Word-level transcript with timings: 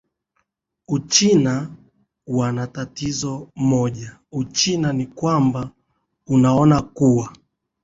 uchina 0.87 1.51
wana 1.53 1.69
wana 2.27 2.67
tatizo 2.67 3.49
moja 3.55 4.19
uchina 4.31 4.93
ni 4.93 5.05
kwamba 5.07 5.69
unaona 6.27 6.81
kuwa 6.81 7.35